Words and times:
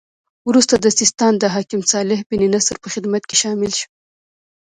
وروسته 0.49 0.75
د 0.79 0.85
سیستان 0.99 1.33
د 1.39 1.43
حاکم 1.53 1.81
صالح 1.91 2.19
بن 2.29 2.41
نصر 2.53 2.75
په 2.83 2.87
خدمت 2.93 3.23
کې 3.29 3.35
شامل 3.43 3.71
شو. 3.79 3.87